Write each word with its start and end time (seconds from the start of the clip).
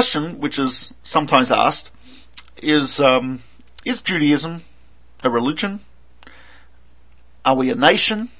question 0.00 0.40
which 0.40 0.58
is 0.58 0.94
sometimes 1.02 1.52
asked 1.52 1.90
is, 2.62 3.00
um, 3.00 3.42
is 3.84 4.00
Judaism 4.00 4.62
a 5.22 5.28
religion? 5.28 5.80
Are 7.44 7.54
we 7.54 7.68
a 7.68 7.74
nation? 7.74 8.30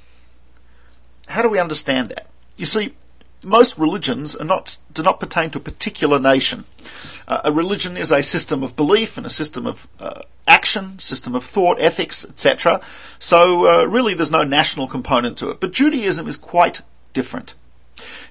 How 1.28 1.42
do 1.42 1.50
we 1.50 1.58
understand 1.58 2.08
that? 2.08 2.28
You 2.56 2.64
see, 2.64 2.94
most 3.44 3.76
religions 3.76 4.40
not, 4.40 4.78
do 4.94 5.02
not 5.02 5.20
pertain 5.20 5.50
to 5.50 5.58
a 5.58 5.60
particular 5.60 6.18
nation. 6.18 6.64
Uh, 7.28 7.42
a 7.44 7.52
religion 7.52 7.98
is 7.98 8.10
a 8.10 8.22
system 8.22 8.62
of 8.62 8.74
belief 8.74 9.18
and 9.18 9.26
a 9.26 9.36
system 9.40 9.66
of 9.66 9.86
uh, 10.00 10.22
action, 10.48 10.98
system 10.98 11.34
of 11.34 11.44
thought, 11.44 11.78
ethics, 11.78 12.24
etc. 12.24 12.80
So 13.18 13.66
uh, 13.66 13.84
really, 13.84 14.14
there's 14.14 14.30
no 14.30 14.44
national 14.44 14.88
component 14.88 15.36
to 15.38 15.50
it. 15.50 15.60
But 15.60 15.72
Judaism 15.72 16.26
is 16.26 16.38
quite 16.38 16.80
different. 17.12 17.54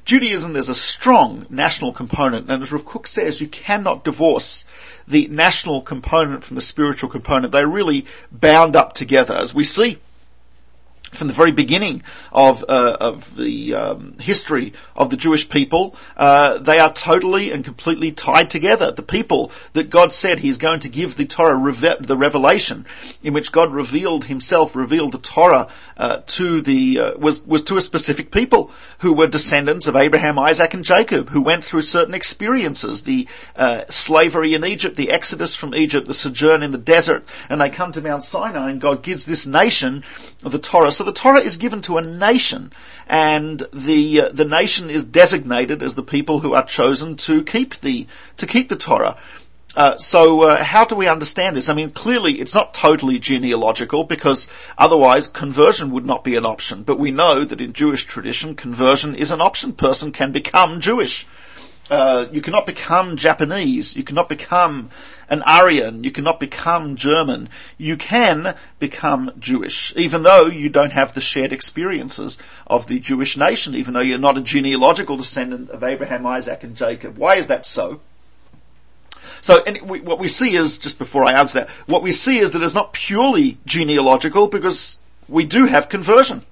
Judaism, 0.06 0.54
there's 0.54 0.70
a 0.70 0.76
strong 0.76 1.46
national 1.50 1.92
component, 1.92 2.50
and 2.50 2.62
as 2.62 2.72
Rav 2.72 2.86
Kook 2.86 3.08
says, 3.08 3.42
you 3.42 3.48
cannot 3.48 4.04
divorce 4.04 4.66
the 5.08 5.27
national 5.27 5.82
component 5.82 6.44
from 6.44 6.55
the 6.55 6.62
spiritual 6.62 7.10
component. 7.10 7.52
They're 7.52 7.68
really 7.68 8.05
bound 8.32 8.76
up 8.76 8.94
together, 8.94 9.36
as 9.36 9.54
we 9.54 9.63
see 9.63 9.98
from 11.12 11.27
the 11.27 11.34
very 11.34 11.52
beginning 11.52 12.04
of 12.31 12.63
uh, 12.70 12.98
of 12.99 13.36
the 13.36 13.73
um, 13.73 14.16
history 14.20 14.73
of 14.95 15.09
the 15.09 15.18
Jewish 15.18 15.49
people, 15.49 15.95
uh, 16.18 16.58
they 16.59 16.80
are 16.80 16.91
totally 16.91 17.52
and 17.52 17.63
completely 17.63 18.12
tied 18.12 18.49
together. 18.49 18.91
The 18.91 19.02
people 19.02 19.52
that 19.73 19.90
God 19.90 20.12
said 20.13 20.40
He's 20.40 20.58
going 20.58 20.82
to 20.82 20.90
give 20.90 21.16
the 21.16 21.26
Torah, 21.26 21.55
reve- 21.55 22.05
the 22.05 22.18
revelation, 22.18 22.85
in 23.23 23.34
which 23.34 23.52
God 23.52 23.73
revealed 23.73 24.26
Himself, 24.26 24.76
revealed 24.76 25.13
the 25.13 25.20
Torah 25.20 25.68
uh, 25.98 26.22
to 26.26 26.62
the 26.62 26.99
uh, 26.99 27.18
was 27.18 27.46
was 27.46 27.63
to 27.63 27.77
a 27.77 27.82
specific 27.82 28.32
people 28.32 28.71
who 28.99 29.13
were 29.13 29.27
descendants 29.27 29.88
of 29.88 29.96
Abraham, 29.96 30.38
Isaac, 30.38 30.73
and 30.73 30.85
Jacob, 30.85 31.30
who 31.30 31.41
went 31.41 31.66
through 31.66 31.82
certain 31.82 32.13
experiences: 32.13 33.04
the 33.04 33.27
uh, 33.55 33.84
slavery 33.90 34.54
in 34.54 34.63
Egypt, 34.63 34.96
the 34.96 35.12
exodus 35.12 35.55
from 35.55 35.74
Egypt, 35.74 36.07
the 36.07 36.13
sojourn 36.13 36.62
in 36.63 36.71
the 36.71 36.77
desert, 36.77 37.26
and 37.49 37.60
they 37.60 37.70
come 37.70 37.91
to 37.93 38.02
Mount 38.02 38.24
Sinai, 38.24 38.70
and 38.70 38.82
God 38.82 39.02
gives 39.02 39.26
this 39.26 39.48
nation 39.48 40.04
the 40.41 40.60
Torah. 40.60 40.91
So 41.00 41.05
the 41.05 41.14
Torah 41.14 41.40
is 41.40 41.55
given 41.55 41.82
to 41.84 41.98
a 41.98 42.02
nation, 42.02 42.74
and 43.08 43.64
the 43.72 44.24
uh, 44.24 44.30
the 44.34 44.44
nation 44.44 44.90
is 44.90 45.05
designated 45.05 45.82
as 45.82 45.96
the 45.96 46.04
people 46.04 46.40
who 46.40 46.54
are 46.55 46.66
chosen 46.66 47.16
to 47.28 47.42
keep 47.42 47.76
the 47.76 48.05
to 48.36 48.46
keep 48.46 48.68
the 48.68 48.76
Torah. 48.76 49.16
Uh, 49.77 49.98
so 49.98 50.42
uh, 50.42 50.62
how 50.62 50.84
do 50.84 50.96
we 50.96 51.08
understand 51.08 51.55
this? 51.55 51.70
I 51.70 51.74
mean, 51.74 51.92
clearly 51.92 52.34
it's 52.42 52.54
not 52.54 52.74
totally 52.74 53.18
genealogical 53.18 54.04
because 54.04 54.50
otherwise 54.77 55.30
conversion 55.30 55.92
would 55.92 56.05
not 56.05 56.26
be 56.26 56.36
an 56.36 56.46
option. 56.46 56.84
But 56.84 57.00
we 57.00 57.12
know 57.12 57.46
that 57.46 57.62
in 57.62 57.72
Jewish 57.72 58.04
tradition, 58.04 58.54
conversion 58.54 59.16
is 59.16 59.32
an 59.32 59.40
option. 59.40 59.72
Person 59.72 60.12
can 60.12 60.34
become 60.34 60.82
Jewish. 60.82 61.26
Uh, 61.90 62.27
you 62.32 62.41
cannot 62.41 62.68
become 62.68 63.15
Japanese. 63.15 63.95
You 63.95 64.03
cannot 64.03 64.29
become 64.29 64.90
an 65.28 65.41
Aryan. 65.41 66.03
You 66.03 66.12
cannot 66.12 66.40
become 66.40 66.96
German. 66.96 67.50
You 67.78 67.97
can 67.97 68.56
become 68.78 69.31
Jewish, 69.40 69.96
even 69.96 70.23
though 70.23 70.46
you 70.46 70.69
don't 70.69 70.91
have 70.91 71.13
the 71.13 71.22
shared 71.22 71.51
experiences 71.51 72.38
of 72.68 72.88
the 72.88 73.00
Jewish 73.00 73.38
nation, 73.38 73.73
even 73.75 73.94
though 73.94 74.01
you're 74.01 74.19
not 74.19 74.38
a 74.38 74.41
genealogical 74.41 75.18
descendant 75.18 75.69
of 75.72 75.84
Abraham, 75.84 76.25
Isaac, 76.25 76.63
and 76.63 76.75
Jacob. 76.75 77.18
Why 77.18 77.35
is 77.35 77.47
that 77.47 77.66
so? 77.66 78.01
So 79.41 79.63
we, 79.84 80.01
what 80.01 80.19
we 80.19 80.28
see 80.28 80.56
is, 80.56 80.79
just 80.79 81.00
before 81.00 81.24
I 81.24 81.40
answer 81.40 81.62
that, 81.62 81.69
what 81.88 82.03
we 82.03 82.12
see 82.12 82.38
is 82.38 82.51
that 82.51 82.62
it's 82.62 82.75
not 82.75 82.94
purely 82.94 83.57
genealogical 83.66 84.47
because 84.47 84.97
we 85.28 85.46
do 85.46 85.66
have 85.66 85.90
conversion. 85.90 86.44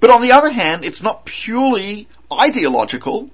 But 0.00 0.10
on 0.10 0.22
the 0.22 0.32
other 0.32 0.50
hand, 0.50 0.84
it's 0.84 1.02
not 1.02 1.24
purely 1.24 2.06
ideological 2.32 3.30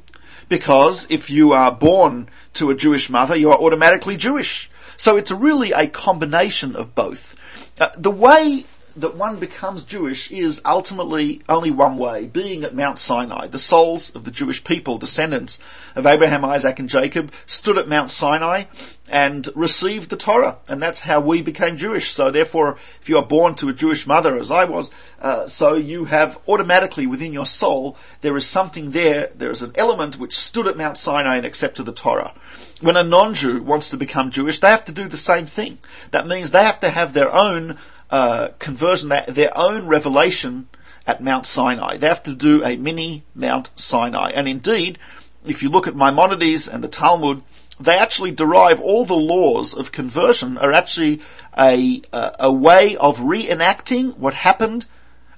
because 0.49 1.07
if 1.11 1.31
you 1.31 1.53
are 1.53 1.73
born 1.73 2.29
to 2.55 2.71
a 2.71 2.75
Jewish 2.75 3.11
mother, 3.11 3.37
you 3.37 3.51
are 3.51 3.59
automatically 3.59 4.17
Jewish. 4.17 4.71
So 4.97 5.17
it's 5.17 5.31
really 5.31 5.73
a 5.73 5.87
combination 5.87 6.77
of 6.77 6.95
both. 6.95 7.35
Uh, 7.81 7.89
the 7.97 8.11
way 8.11 8.65
that 8.97 9.17
one 9.17 9.39
becomes 9.39 9.83
Jewish 9.83 10.31
is 10.31 10.61
ultimately 10.65 11.43
only 11.49 11.71
one 11.71 11.97
way, 11.97 12.27
being 12.27 12.65
at 12.65 12.75
Mount 12.75 12.99
Sinai. 12.99 13.49
The 13.49 13.59
souls 13.59 14.15
of 14.15 14.25
the 14.25 14.31
Jewish 14.31 14.63
people, 14.63 14.99
descendants 14.99 15.59
of 15.97 16.07
Abraham, 16.07 16.45
Isaac, 16.45 16.79
and 16.79 16.89
Jacob, 16.89 17.33
stood 17.47 17.77
at 17.77 17.89
Mount 17.89 18.11
Sinai 18.11 18.65
and 19.09 19.49
received 19.55 20.11
the 20.11 20.17
Torah, 20.17 20.59
and 20.69 20.81
that's 20.81 21.01
how 21.01 21.21
we 21.21 21.43
became 21.43 21.77
Jewish. 21.77 22.11
So 22.11 22.31
therefore, 22.31 22.79
if 23.01 23.09
you 23.09 23.19
are 23.19 23.27
born 23.27 23.55
to 23.57 23.69
a 23.69 23.75
Jewish 23.75 24.07
mother, 24.07 24.37
as 24.37 24.51
I 24.51 24.65
was, 24.65 24.91
uh, 25.21 25.47
so 25.47 25.75
you 25.75 26.07
have 26.07 26.39
automatically 26.49 27.07
within 27.07 27.33
your 27.33 27.47
soul, 27.47 27.97
there 28.23 28.37
is 28.37 28.47
something 28.47 28.93
there, 28.93 29.31
there 29.35 29.51
is 29.51 29.63
an 29.63 29.73
element 29.75 30.19
which 30.19 30.37
stood 30.37 30.67
at 30.67 30.77
Mount 30.77 30.97
Sinai 30.97 31.37
and 31.37 31.47
accepted 31.47 31.85
the 31.85 31.93
Torah. 31.93 32.33
When 32.81 32.97
a 32.97 33.05
non-Jew 33.05 33.63
wants 33.63 33.91
to 33.91 33.97
become 33.97 34.31
Jewish, 34.31 34.59
they 34.59 34.69
have 34.69 34.85
to 34.87 34.93
do 34.93 35.09
the 35.09 35.17
same 35.17 35.47
thing. 35.47 35.79
That 36.11 36.27
means 36.27 36.51
they 36.51 36.65
have 36.65 36.81
to 36.81 36.91
have 36.91 37.13
their 37.13 37.33
own 37.33 37.77
uh, 38.11 38.49
conversion, 38.59 39.09
their 39.09 39.57
own 39.57 39.87
revelation 39.87 40.69
at 41.07 41.23
Mount 41.23 41.47
Sinai. 41.47 41.97
They 41.97 42.09
have 42.09 42.23
to 42.25 42.35
do 42.35 42.65
a 42.65 42.77
mini 42.77 43.25
Mount 43.35 43.71
Sinai. 43.77 44.31
And 44.35 44.49
indeed, 44.49 44.99
if 45.45 45.63
you 45.63 45.69
look 45.69 45.87
at 45.87 45.97
Maimonides 45.97 46.69
and 46.69 46.83
the 46.83 46.89
Talmud, 46.89 47.43
they 47.79 47.99
actually 47.99 48.31
derive 48.31 48.81
all 48.81 49.05
the 49.05 49.15
laws 49.15 49.75
of 49.75 49.93
conversion 49.93 50.57
are 50.59 50.73
actually 50.73 51.21
a, 51.59 52.03
a, 52.13 52.37
a 52.41 52.53
way 52.53 52.97
of 52.97 53.19
reenacting 53.19 54.17
what 54.19 54.35
happened 54.35 54.87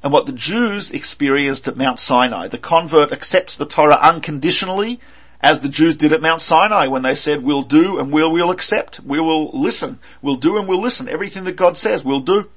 and 0.02 0.12
what 0.12 0.26
the 0.26 0.32
Jews 0.32 0.90
experienced 0.90 1.66
at 1.66 1.76
Mount 1.76 1.98
Sinai. 1.98 2.48
The 2.48 2.58
convert 2.58 3.10
accepts 3.10 3.56
the 3.56 3.66
Torah 3.66 3.98
unconditionally, 4.00 5.00
as 5.40 5.60
the 5.60 5.68
Jews 5.68 5.96
did 5.96 6.12
at 6.12 6.22
Mount 6.22 6.40
Sinai 6.40 6.86
when 6.86 7.02
they 7.02 7.14
said, 7.14 7.42
we'll 7.42 7.62
do 7.62 7.98
and 7.98 8.12
we'll, 8.12 8.30
we'll 8.30 8.50
accept. 8.50 9.00
We 9.00 9.20
will 9.20 9.50
listen. 9.50 9.98
We'll 10.22 10.36
do 10.36 10.58
and 10.58 10.68
we'll 10.68 10.80
listen. 10.80 11.08
Everything 11.08 11.44
that 11.44 11.56
God 11.56 11.76
says, 11.76 12.04
we'll 12.04 12.20
do 12.20 12.48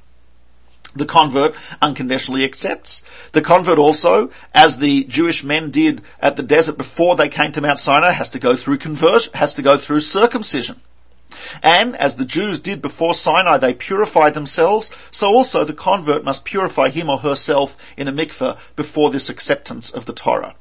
the 0.96 1.06
convert 1.06 1.56
unconditionally 1.82 2.44
accepts. 2.44 3.04
The 3.32 3.42
convert 3.42 3.78
also, 3.78 4.32
as 4.54 4.78
the 4.78 5.04
Jewish 5.04 5.44
men 5.44 5.70
did 5.70 6.02
at 6.20 6.36
the 6.36 6.44
desert 6.44 6.78
before 6.78 7.16
they 7.16 7.30
came 7.30 7.52
to 7.52 7.62
Mount 7.62 7.80
Sinai, 7.80 8.12
has 8.12 8.30
to 8.30 8.40
go 8.40 8.56
through 8.56 8.78
conversion, 8.78 9.34
has 9.36 9.54
to 9.56 9.62
go 9.62 9.78
through 9.78 10.02
circumcision. 10.02 10.82
And 11.62 11.96
as 11.96 12.16
the 12.16 12.26
Jews 12.26 12.60
did 12.60 12.82
before 12.82 13.14
Sinai, 13.14 13.58
they 13.58 13.74
purified 13.74 14.34
themselves, 14.34 14.90
so 15.12 15.28
also 15.28 15.64
the 15.64 15.74
convert 15.74 16.24
must 16.24 16.44
purify 16.44 16.90
him 16.90 17.10
or 17.10 17.20
herself 17.20 17.78
in 17.96 18.08
a 18.08 18.12
mikveh 18.12 18.58
before 18.76 19.10
this 19.10 19.30
acceptance 19.30 19.92
of 19.92 20.06
the 20.06 20.14
Torah. 20.14 20.56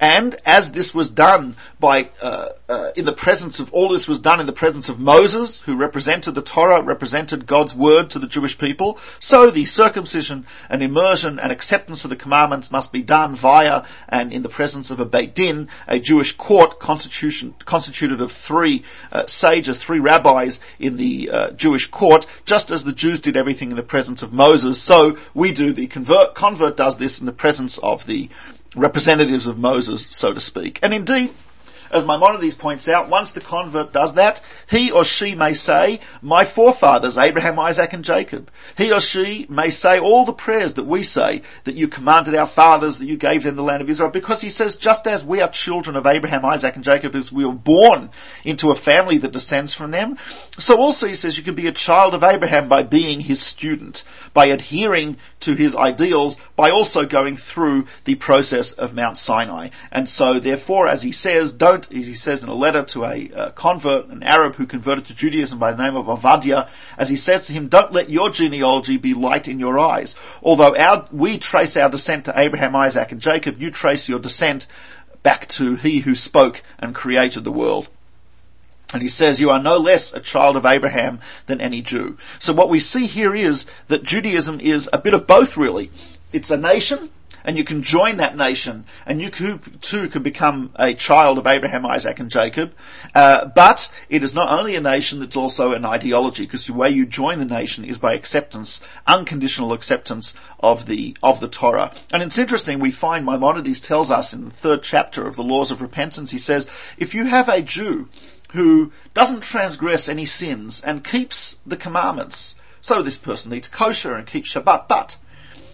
And 0.00 0.36
as 0.44 0.72
this 0.72 0.94
was 0.94 1.08
done 1.08 1.56
by, 1.80 2.08
uh, 2.20 2.50
uh, 2.68 2.90
in 2.96 3.04
the 3.04 3.12
presence 3.12 3.60
of, 3.60 3.72
all 3.72 3.88
this 3.88 4.08
was 4.08 4.18
done 4.18 4.40
in 4.40 4.46
the 4.46 4.52
presence 4.52 4.88
of 4.88 4.98
Moses, 4.98 5.60
who 5.60 5.76
represented 5.76 6.34
the 6.34 6.42
Torah, 6.42 6.82
represented 6.82 7.46
God's 7.46 7.74
word 7.74 8.10
to 8.10 8.18
the 8.18 8.26
Jewish 8.26 8.58
people, 8.58 8.98
so 9.18 9.50
the 9.50 9.64
circumcision 9.64 10.46
and 10.68 10.82
immersion 10.82 11.38
and 11.38 11.52
acceptance 11.52 12.04
of 12.04 12.10
the 12.10 12.16
commandments 12.16 12.70
must 12.70 12.92
be 12.92 13.02
done 13.02 13.34
via 13.34 13.84
and 14.08 14.32
in 14.32 14.42
the 14.42 14.48
presence 14.48 14.90
of 14.90 15.00
a 15.00 15.04
Beit 15.04 15.34
Din, 15.34 15.68
a 15.86 15.98
Jewish 15.98 16.32
court 16.32 16.78
constituted 16.80 18.20
of 18.20 18.32
three 18.32 18.84
uh, 19.12 19.26
sages, 19.26 19.78
three 19.78 20.00
rabbis 20.00 20.60
in 20.78 20.96
the 20.96 21.30
uh, 21.30 21.50
Jewish 21.52 21.86
court, 21.86 22.26
just 22.44 22.70
as 22.70 22.84
the 22.84 22.92
Jews 22.92 23.20
did 23.20 23.36
everything 23.36 23.70
in 23.70 23.76
the 23.76 23.82
presence 23.82 24.22
of 24.22 24.32
Moses, 24.32 24.80
so 24.80 25.16
we 25.34 25.52
do, 25.52 25.72
the 25.72 25.86
convert, 25.86 26.34
convert 26.34 26.76
does 26.76 26.98
this 26.98 27.20
in 27.20 27.26
the 27.26 27.32
presence 27.32 27.78
of 27.78 28.06
the 28.06 28.28
representatives 28.74 29.46
of 29.46 29.58
Moses, 29.58 30.06
so 30.10 30.32
to 30.32 30.40
speak. 30.40 30.78
And 30.82 30.92
indeed, 30.94 31.30
as 31.90 32.04
Maimonides 32.04 32.54
points 32.54 32.88
out, 32.88 33.08
once 33.08 33.32
the 33.32 33.40
convert 33.40 33.92
does 33.92 34.14
that, 34.14 34.40
he 34.70 34.90
or 34.90 35.04
she 35.04 35.34
may 35.34 35.54
say, 35.54 36.00
my 36.22 36.44
forefathers, 36.44 37.18
Abraham, 37.18 37.58
Isaac 37.58 37.92
and 37.92 38.04
Jacob. 38.04 38.50
He 38.76 38.92
or 38.92 39.00
she 39.00 39.46
may 39.48 39.70
say 39.70 39.98
all 39.98 40.24
the 40.24 40.32
prayers 40.32 40.74
that 40.74 40.84
we 40.84 41.02
say, 41.02 41.42
that 41.64 41.74
you 41.74 41.88
commanded 41.88 42.34
our 42.34 42.46
fathers, 42.46 42.98
that 42.98 43.06
you 43.06 43.16
gave 43.16 43.42
them 43.42 43.56
the 43.56 43.62
land 43.62 43.82
of 43.82 43.90
Israel, 43.90 44.10
because 44.10 44.40
he 44.40 44.48
says, 44.48 44.76
just 44.76 45.06
as 45.06 45.24
we 45.24 45.40
are 45.40 45.48
children 45.48 45.96
of 45.96 46.06
Abraham, 46.06 46.44
Isaac 46.44 46.74
and 46.74 46.84
Jacob, 46.84 47.14
as 47.14 47.32
we 47.32 47.44
were 47.44 47.52
born 47.52 48.10
into 48.44 48.70
a 48.70 48.74
family 48.74 49.18
that 49.18 49.32
descends 49.32 49.74
from 49.74 49.90
them, 49.90 50.16
so 50.58 50.76
also 50.76 51.06
he 51.06 51.14
says 51.14 51.38
you 51.38 51.44
can 51.44 51.54
be 51.54 51.66
a 51.66 51.72
child 51.72 52.14
of 52.14 52.24
Abraham 52.24 52.68
by 52.68 52.82
being 52.82 53.20
his 53.20 53.40
student 53.40 54.04
by 54.38 54.46
adhering 54.46 55.16
to 55.40 55.54
his 55.54 55.74
ideals, 55.74 56.38
by 56.56 56.70
also 56.70 57.04
going 57.04 57.36
through 57.36 57.86
the 58.04 58.14
process 58.14 58.72
of 58.72 58.94
Mount 58.94 59.16
Sinai. 59.16 59.68
And 59.90 60.08
so, 60.08 60.38
therefore, 60.38 60.88
as 60.88 61.02
he 61.02 61.12
says, 61.12 61.52
don't, 61.52 61.77
as 61.86 62.06
he 62.06 62.14
says 62.14 62.42
in 62.42 62.48
a 62.48 62.54
letter 62.54 62.82
to 62.82 63.04
a 63.04 63.30
uh, 63.32 63.50
convert, 63.50 64.08
an 64.08 64.22
Arab 64.22 64.56
who 64.56 64.66
converted 64.66 65.06
to 65.06 65.14
Judaism 65.14 65.58
by 65.58 65.72
the 65.72 65.82
name 65.82 65.96
of 65.96 66.06
Ovadia, 66.06 66.68
as 66.96 67.08
he 67.08 67.16
says 67.16 67.46
to 67.46 67.52
him, 67.52 67.68
don't 67.68 67.92
let 67.92 68.10
your 68.10 68.30
genealogy 68.30 68.96
be 68.96 69.14
light 69.14 69.48
in 69.48 69.58
your 69.58 69.78
eyes. 69.78 70.16
Although 70.42 70.76
our, 70.76 71.06
we 71.12 71.38
trace 71.38 71.76
our 71.76 71.88
descent 71.88 72.24
to 72.24 72.38
Abraham, 72.38 72.74
Isaac, 72.76 73.12
and 73.12 73.20
Jacob, 73.20 73.60
you 73.60 73.70
trace 73.70 74.08
your 74.08 74.18
descent 74.18 74.66
back 75.22 75.46
to 75.48 75.76
he 75.76 76.00
who 76.00 76.14
spoke 76.14 76.62
and 76.78 76.94
created 76.94 77.44
the 77.44 77.52
world. 77.52 77.88
And 78.92 79.02
he 79.02 79.08
says, 79.08 79.38
you 79.38 79.50
are 79.50 79.62
no 79.62 79.76
less 79.76 80.14
a 80.14 80.20
child 80.20 80.56
of 80.56 80.64
Abraham 80.64 81.20
than 81.46 81.60
any 81.60 81.82
Jew. 81.82 82.16
So 82.38 82.54
what 82.54 82.70
we 82.70 82.80
see 82.80 83.06
here 83.06 83.34
is 83.34 83.66
that 83.88 84.02
Judaism 84.02 84.60
is 84.60 84.88
a 84.92 84.98
bit 84.98 85.12
of 85.12 85.26
both 85.26 85.56
really. 85.58 85.90
It's 86.32 86.50
a 86.50 86.56
nation, 86.56 87.10
and 87.44 87.56
you 87.56 87.64
can 87.64 87.82
join 87.82 88.18
that 88.18 88.36
nation, 88.36 88.84
and 89.06 89.20
you 89.20 89.30
too 89.30 90.08
can 90.08 90.22
become 90.22 90.72
a 90.76 90.94
child 90.94 91.38
of 91.38 91.46
Abraham, 91.46 91.86
Isaac, 91.86 92.18
and 92.20 92.30
Jacob. 92.30 92.74
Uh, 93.14 93.46
but 93.46 93.90
it 94.08 94.22
is 94.22 94.34
not 94.34 94.50
only 94.50 94.76
a 94.76 94.80
nation; 94.80 95.22
it's 95.22 95.36
also 95.36 95.72
an 95.72 95.84
ideology, 95.84 96.44
because 96.44 96.66
the 96.66 96.72
way 96.72 96.90
you 96.90 97.06
join 97.06 97.38
the 97.38 97.44
nation 97.44 97.84
is 97.84 97.98
by 97.98 98.14
acceptance, 98.14 98.80
unconditional 99.06 99.72
acceptance 99.72 100.34
of 100.60 100.86
the 100.86 101.16
of 101.22 101.40
the 101.40 101.48
Torah. 101.48 101.92
And 102.12 102.22
it's 102.22 102.38
interesting. 102.38 102.78
We 102.78 102.90
find 102.90 103.24
Maimonides 103.24 103.80
tells 103.80 104.10
us 104.10 104.32
in 104.32 104.44
the 104.44 104.50
third 104.50 104.82
chapter 104.82 105.26
of 105.26 105.36
the 105.36 105.42
Laws 105.42 105.70
of 105.70 105.82
Repentance. 105.82 106.30
He 106.30 106.38
says, 106.38 106.68
if 106.96 107.14
you 107.14 107.26
have 107.26 107.48
a 107.48 107.62
Jew 107.62 108.08
who 108.52 108.92
doesn't 109.14 109.42
transgress 109.42 110.08
any 110.08 110.24
sins 110.24 110.80
and 110.80 111.04
keeps 111.04 111.58
the 111.66 111.76
commandments, 111.76 112.56
so 112.80 113.02
this 113.02 113.18
person 113.18 113.52
eats 113.52 113.68
kosher 113.68 114.14
and 114.14 114.26
keeps 114.26 114.54
Shabbat, 114.54 114.88
but 114.88 115.16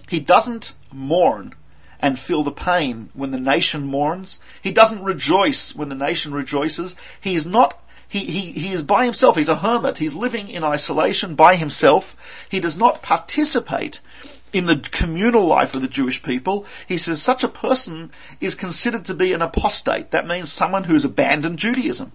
he 0.08 0.20
doesn't 0.20 0.72
mourn 0.92 1.54
and 2.00 2.18
feel 2.18 2.42
the 2.42 2.52
pain 2.52 3.08
when 3.14 3.30
the 3.30 3.40
nation 3.40 3.86
mourns. 3.86 4.38
He 4.60 4.72
doesn't 4.72 5.02
rejoice 5.02 5.74
when 5.74 5.88
the 5.88 5.94
nation 5.94 6.34
rejoices. 6.34 6.96
He 7.20 7.34
is 7.34 7.46
not 7.46 7.80
he, 8.06 8.20
he, 8.26 8.52
he 8.52 8.72
is 8.72 8.82
by 8.82 9.06
himself. 9.06 9.36
He's 9.36 9.48
a 9.48 9.56
hermit. 9.56 9.98
He's 9.98 10.14
living 10.14 10.48
in 10.48 10.62
isolation 10.62 11.34
by 11.34 11.56
himself. 11.56 12.16
He 12.48 12.60
does 12.60 12.76
not 12.76 13.02
participate 13.02 14.00
in 14.52 14.66
the 14.66 14.76
communal 14.76 15.44
life 15.46 15.74
of 15.74 15.82
the 15.82 15.88
Jewish 15.88 16.22
people. 16.22 16.64
He 16.86 16.96
says 16.96 17.20
such 17.20 17.42
a 17.42 17.48
person 17.48 18.12
is 18.40 18.54
considered 18.54 19.04
to 19.06 19.14
be 19.14 19.32
an 19.32 19.42
apostate. 19.42 20.12
That 20.12 20.28
means 20.28 20.52
someone 20.52 20.84
who's 20.84 21.04
abandoned 21.04 21.58
Judaism. 21.58 22.12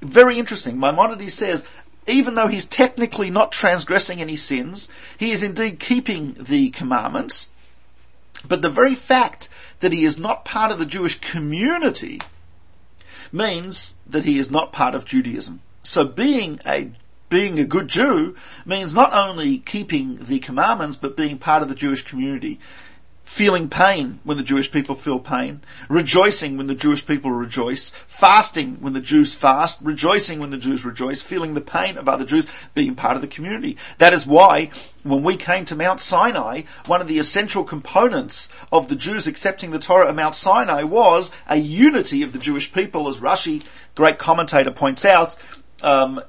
Very 0.00 0.38
interesting. 0.38 0.78
Maimonides 0.78 1.34
says 1.34 1.66
even 2.06 2.34
though 2.34 2.46
he's 2.46 2.64
technically 2.64 3.30
not 3.30 3.52
transgressing 3.52 4.20
any 4.20 4.36
sins, 4.36 4.88
he 5.18 5.32
is 5.32 5.42
indeed 5.42 5.80
keeping 5.80 6.36
the 6.38 6.70
commandments. 6.70 7.48
But 8.46 8.62
the 8.62 8.70
very 8.70 8.94
fact 8.94 9.48
that 9.80 9.92
he 9.92 10.04
is 10.04 10.18
not 10.18 10.44
part 10.44 10.70
of 10.70 10.78
the 10.78 10.86
Jewish 10.86 11.18
community 11.20 12.20
means 13.32 13.96
that 14.06 14.24
he 14.24 14.38
is 14.38 14.50
not 14.50 14.72
part 14.72 14.94
of 14.94 15.04
Judaism. 15.04 15.60
So 15.82 16.04
being 16.04 16.60
a 16.66 16.90
being 17.28 17.58
a 17.58 17.64
good 17.64 17.88
Jew 17.88 18.36
means 18.64 18.94
not 18.94 19.12
only 19.12 19.58
keeping 19.58 20.16
the 20.16 20.38
commandments, 20.38 20.96
but 20.96 21.16
being 21.16 21.38
part 21.38 21.62
of 21.62 21.68
the 21.68 21.74
Jewish 21.74 22.02
community 22.02 22.60
feeling 23.26 23.68
pain 23.68 24.20
when 24.22 24.36
the 24.36 24.42
Jewish 24.42 24.70
people 24.70 24.94
feel 24.94 25.18
pain, 25.18 25.60
rejoicing 25.88 26.56
when 26.56 26.68
the 26.68 26.76
Jewish 26.76 27.04
people 27.04 27.32
rejoice, 27.32 27.90
fasting 28.06 28.76
when 28.80 28.92
the 28.92 29.00
Jews 29.00 29.34
fast, 29.34 29.80
rejoicing 29.82 30.38
when 30.38 30.50
the 30.50 30.56
Jews 30.56 30.84
rejoice, 30.84 31.22
feeling 31.22 31.52
the 31.52 31.60
pain 31.60 31.98
of 31.98 32.08
other 32.08 32.24
Jews, 32.24 32.46
being 32.72 32.94
part 32.94 33.16
of 33.16 33.22
the 33.22 33.28
community. 33.28 33.76
That 33.98 34.14
is 34.14 34.28
why 34.28 34.70
when 35.02 35.24
we 35.24 35.36
came 35.36 35.64
to 35.66 35.76
Mount 35.76 36.00
Sinai, 36.00 36.62
one 36.86 37.00
of 37.00 37.08
the 37.08 37.18
essential 37.18 37.64
components 37.64 38.48
of 38.70 38.88
the 38.88 38.96
Jews 38.96 39.26
accepting 39.26 39.72
the 39.72 39.80
Torah 39.80 40.08
at 40.08 40.14
Mount 40.14 40.36
Sinai 40.36 40.84
was 40.84 41.32
a 41.48 41.56
unity 41.56 42.22
of 42.22 42.32
the 42.32 42.38
Jewish 42.38 42.72
people, 42.72 43.08
as 43.08 43.20
Rashi, 43.20 43.64
great 43.96 44.18
commentator, 44.18 44.70
points 44.70 45.04
out, 45.04 45.34
um, 45.82 46.22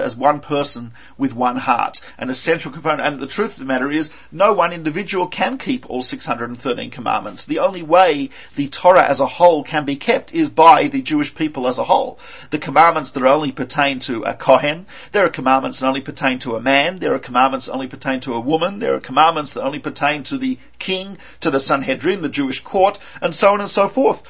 as 0.00 0.16
one 0.16 0.40
person 0.40 0.92
with 1.18 1.34
one 1.34 1.56
heart. 1.56 2.00
An 2.18 2.30
essential 2.30 2.72
component, 2.72 3.00
and 3.00 3.20
the 3.20 3.26
truth 3.26 3.52
of 3.52 3.58
the 3.58 3.64
matter 3.64 3.90
is, 3.90 4.10
no 4.32 4.52
one 4.52 4.72
individual 4.72 5.26
can 5.26 5.58
keep 5.58 5.88
all 5.88 6.02
613 6.02 6.90
commandments. 6.90 7.44
The 7.44 7.58
only 7.58 7.82
way 7.82 8.30
the 8.56 8.68
Torah 8.68 9.04
as 9.04 9.20
a 9.20 9.26
whole 9.26 9.62
can 9.62 9.84
be 9.84 9.96
kept 9.96 10.34
is 10.34 10.50
by 10.50 10.88
the 10.88 11.02
Jewish 11.02 11.34
people 11.34 11.66
as 11.66 11.78
a 11.78 11.84
whole. 11.84 12.18
The 12.50 12.58
commandments 12.58 13.10
that 13.12 13.22
only 13.22 13.52
pertain 13.52 13.98
to 14.00 14.22
a 14.22 14.34
Kohen, 14.34 14.86
there 15.12 15.24
are 15.24 15.30
commandments 15.30 15.80
that 15.80 15.86
only 15.86 16.00
pertain 16.00 16.38
to 16.40 16.56
a 16.56 16.60
man, 16.60 16.98
there 16.98 17.14
are 17.14 17.18
commandments 17.18 17.66
that 17.66 17.72
only 17.72 17.86
pertain 17.86 18.20
to 18.20 18.34
a 18.34 18.40
woman, 18.40 18.78
there 18.78 18.94
are 18.94 19.00
commandments 19.00 19.52
that 19.52 19.62
only 19.62 19.78
pertain 19.78 20.22
to 20.24 20.38
the 20.38 20.58
king, 20.78 21.18
to 21.40 21.50
the 21.50 21.60
Sanhedrin, 21.60 22.22
the 22.22 22.28
Jewish 22.28 22.60
court, 22.60 22.98
and 23.20 23.34
so 23.34 23.52
on 23.52 23.60
and 23.60 23.68
so 23.68 23.88
forth. 23.88 24.22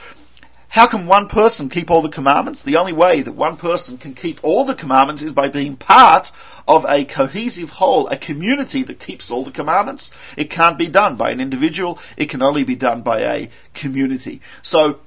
How 0.71 0.87
can 0.87 1.09
one 1.09 1.27
person 1.27 1.69
keep 1.69 1.91
all 1.91 2.01
the 2.01 2.09
commandments? 2.09 2.63
The 2.63 2.77
only 2.77 2.93
way 2.93 3.23
that 3.23 3.33
one 3.33 3.57
person 3.57 3.99
can 3.99 4.15
keep 4.15 4.39
all 4.45 4.65
the 4.65 4.75
commandments 4.77 5.21
is 5.21 5.33
by 5.33 5.49
being 5.49 5.77
part 5.77 6.31
of 6.69 6.87
a 6.89 7.05
cohesive 7.05 7.71
whole, 7.71 8.07
a 8.07 8.17
community 8.17 8.85
that 8.85 9.01
keeps 9.01 9.33
all 9.33 9.43
the 9.43 9.51
commandments. 9.51 10.13
It 10.37 10.49
can't 10.49 10.79
be 10.79 10.87
done 10.87 11.17
by 11.17 11.31
an 11.31 11.41
individual, 11.41 11.99
it 12.17 12.27
can 12.27 12.41
only 12.41 12.63
be 12.63 12.77
done 12.77 13.03
by 13.03 13.19
a 13.19 13.51
community. 13.75 14.43
So, 14.63 15.01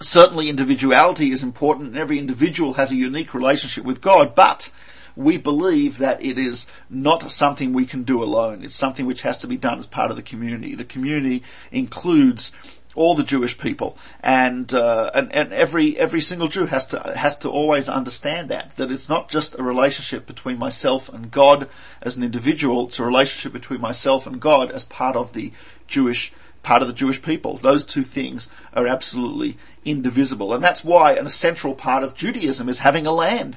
certainly 0.00 0.48
individuality 0.48 1.32
is 1.32 1.42
important 1.42 1.88
and 1.88 1.98
every 1.98 2.18
individual 2.18 2.72
has 2.72 2.90
a 2.90 2.96
unique 2.96 3.34
relationship 3.34 3.84
with 3.84 4.00
God, 4.00 4.34
but 4.34 4.70
we 5.14 5.36
believe 5.36 5.98
that 5.98 6.24
it 6.24 6.38
is 6.38 6.66
not 6.88 7.30
something 7.30 7.74
we 7.74 7.84
can 7.84 8.04
do 8.04 8.22
alone. 8.22 8.64
It's 8.64 8.74
something 8.74 9.04
which 9.04 9.20
has 9.20 9.36
to 9.38 9.46
be 9.46 9.58
done 9.58 9.78
as 9.78 9.86
part 9.86 10.10
of 10.10 10.16
the 10.16 10.22
community. 10.22 10.74
The 10.74 10.84
community 10.84 11.42
includes 11.70 12.52
all 12.94 13.14
the 13.14 13.22
Jewish 13.22 13.58
people, 13.58 13.96
and, 14.22 14.72
uh, 14.72 15.10
and 15.14 15.32
and 15.32 15.52
every 15.52 15.98
every 15.98 16.20
single 16.20 16.48
Jew 16.48 16.66
has 16.66 16.86
to 16.86 16.98
has 17.16 17.36
to 17.38 17.50
always 17.50 17.88
understand 17.88 18.48
that 18.50 18.76
that 18.76 18.90
it's 18.90 19.08
not 19.08 19.28
just 19.28 19.58
a 19.58 19.62
relationship 19.62 20.26
between 20.26 20.58
myself 20.58 21.08
and 21.08 21.30
God 21.30 21.68
as 22.02 22.16
an 22.16 22.22
individual; 22.22 22.86
it's 22.86 22.98
a 22.98 23.04
relationship 23.04 23.52
between 23.52 23.80
myself 23.80 24.26
and 24.26 24.40
God 24.40 24.70
as 24.70 24.84
part 24.84 25.16
of 25.16 25.32
the 25.32 25.52
Jewish 25.86 26.32
part 26.62 26.82
of 26.82 26.88
the 26.88 26.94
Jewish 26.94 27.20
people. 27.22 27.56
Those 27.56 27.84
two 27.84 28.02
things 28.02 28.48
are 28.74 28.86
absolutely 28.86 29.56
indivisible, 29.84 30.54
and 30.54 30.62
that's 30.62 30.84
why 30.84 31.14
an 31.14 31.26
essential 31.26 31.74
part 31.74 32.04
of 32.04 32.14
Judaism 32.14 32.68
is 32.68 32.78
having 32.78 33.06
a 33.06 33.12
land 33.12 33.56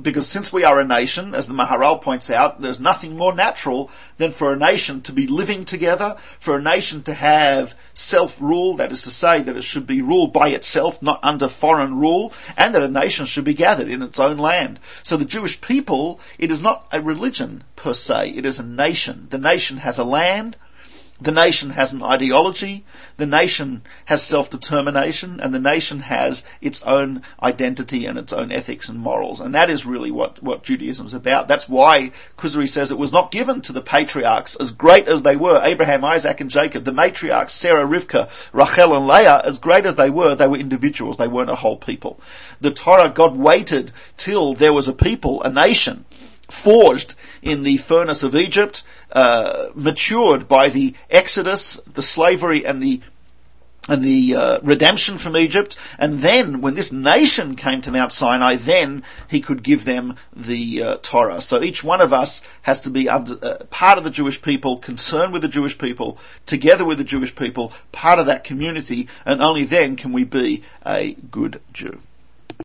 because 0.00 0.26
since 0.26 0.52
we 0.52 0.64
are 0.64 0.80
a 0.80 0.84
nation, 0.84 1.34
as 1.34 1.46
the 1.46 1.54
Maharal 1.54 2.00
points 2.00 2.30
out, 2.30 2.60
there's 2.60 2.80
nothing 2.80 3.16
more 3.16 3.34
natural 3.34 3.90
than 4.16 4.32
for 4.32 4.52
a 4.52 4.56
nation 4.56 5.02
to 5.02 5.12
be 5.12 5.26
living 5.26 5.64
together, 5.66 6.16
for 6.40 6.56
a 6.56 6.62
nation 6.62 7.02
to 7.02 7.14
have 7.14 7.74
self-rule, 7.92 8.74
that 8.76 8.90
is 8.90 9.02
to 9.02 9.10
say 9.10 9.42
that 9.42 9.56
it 9.56 9.62
should 9.62 9.86
be 9.86 10.00
ruled 10.00 10.32
by 10.32 10.48
itself, 10.48 11.02
not 11.02 11.20
under 11.22 11.46
foreign 11.46 11.98
rule, 11.98 12.32
and 12.56 12.74
that 12.74 12.82
a 12.82 12.88
nation 12.88 13.26
should 13.26 13.44
be 13.44 13.54
gathered 13.54 13.88
in 13.88 14.02
its 14.02 14.18
own 14.18 14.38
land. 14.38 14.80
So 15.02 15.16
the 15.16 15.26
Jewish 15.26 15.60
people, 15.60 16.18
it 16.38 16.50
is 16.50 16.62
not 16.62 16.88
a 16.90 17.02
religion 17.02 17.62
per 17.76 17.92
se, 17.92 18.30
it 18.30 18.46
is 18.46 18.58
a 18.58 18.64
nation. 18.64 19.26
The 19.28 19.38
nation 19.38 19.76
has 19.78 19.98
a 19.98 20.04
land, 20.04 20.56
the 21.22 21.32
nation 21.32 21.70
has 21.70 21.92
an 21.92 22.02
ideology, 22.02 22.84
the 23.16 23.26
nation 23.26 23.82
has 24.06 24.26
self-determination, 24.26 25.40
and 25.40 25.54
the 25.54 25.60
nation 25.60 26.00
has 26.00 26.44
its 26.60 26.82
own 26.82 27.22
identity 27.42 28.06
and 28.06 28.18
its 28.18 28.32
own 28.32 28.50
ethics 28.50 28.88
and 28.88 28.98
morals. 28.98 29.40
And 29.40 29.54
that 29.54 29.70
is 29.70 29.86
really 29.86 30.10
what, 30.10 30.42
what 30.42 30.64
Judaism 30.64 31.06
is 31.06 31.14
about. 31.14 31.48
That's 31.48 31.68
why 31.68 32.10
Kuzari 32.36 32.68
says 32.68 32.90
it 32.90 32.98
was 32.98 33.12
not 33.12 33.30
given 33.30 33.60
to 33.62 33.72
the 33.72 33.82
patriarchs 33.82 34.56
as 34.56 34.72
great 34.72 35.06
as 35.06 35.22
they 35.22 35.36
were, 35.36 35.60
Abraham, 35.62 36.04
Isaac 36.04 36.40
and 36.40 36.50
Jacob, 36.50 36.84
the 36.84 36.92
matriarchs, 36.92 37.50
Sarah, 37.50 37.84
Rivka, 37.84 38.28
Rachel 38.52 38.96
and 38.96 39.06
Leah, 39.06 39.42
as 39.44 39.58
great 39.58 39.86
as 39.86 39.94
they 39.94 40.10
were, 40.10 40.34
they 40.34 40.48
were 40.48 40.56
individuals, 40.56 41.16
they 41.16 41.28
weren't 41.28 41.50
a 41.50 41.56
whole 41.56 41.76
people. 41.76 42.20
The 42.60 42.72
Torah, 42.72 43.08
God 43.08 43.36
waited 43.36 43.92
till 44.16 44.54
there 44.54 44.72
was 44.72 44.88
a 44.88 44.92
people, 44.92 45.42
a 45.42 45.50
nation, 45.50 46.04
forged 46.48 47.14
in 47.40 47.62
the 47.62 47.76
furnace 47.78 48.22
of 48.22 48.36
Egypt, 48.36 48.82
uh, 49.12 49.68
matured 49.74 50.48
by 50.48 50.68
the 50.68 50.94
exodus, 51.10 51.76
the 51.92 52.02
slavery, 52.02 52.64
and 52.66 52.82
the 52.82 53.00
and 53.88 54.02
the 54.02 54.36
uh, 54.36 54.60
redemption 54.62 55.18
from 55.18 55.36
Egypt, 55.36 55.76
and 55.98 56.20
then 56.20 56.60
when 56.60 56.74
this 56.74 56.92
nation 56.92 57.56
came 57.56 57.80
to 57.80 57.90
Mount 57.90 58.12
Sinai, 58.12 58.54
then 58.54 59.02
he 59.28 59.40
could 59.40 59.64
give 59.64 59.84
them 59.84 60.14
the 60.34 60.82
uh, 60.82 60.96
Torah. 61.02 61.40
So 61.40 61.60
each 61.60 61.82
one 61.82 62.00
of 62.00 62.12
us 62.12 62.42
has 62.62 62.78
to 62.80 62.90
be 62.90 63.08
under, 63.08 63.44
uh, 63.44 63.64
part 63.70 63.98
of 63.98 64.04
the 64.04 64.10
Jewish 64.10 64.40
people, 64.40 64.78
concerned 64.78 65.32
with 65.32 65.42
the 65.42 65.48
Jewish 65.48 65.78
people, 65.78 66.16
together 66.46 66.84
with 66.84 66.98
the 66.98 67.04
Jewish 67.04 67.34
people, 67.34 67.72
part 67.90 68.20
of 68.20 68.26
that 68.26 68.44
community, 68.44 69.08
and 69.26 69.42
only 69.42 69.64
then 69.64 69.96
can 69.96 70.12
we 70.12 70.22
be 70.22 70.62
a 70.86 71.14
good 71.14 71.60
Jew. 71.72 72.00